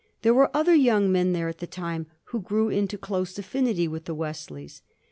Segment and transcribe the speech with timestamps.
[0.23, 4.05] There were other young men there at the time who grew into close aflSnity with
[4.05, 4.81] the Wesleys.